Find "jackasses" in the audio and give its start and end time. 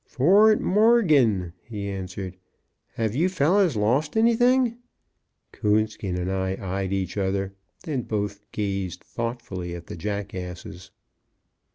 9.95-10.89